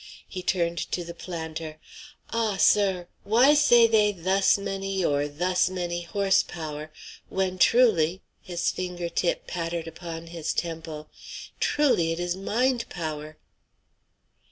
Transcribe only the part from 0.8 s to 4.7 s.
to the planter "Ah! sir, why say they thus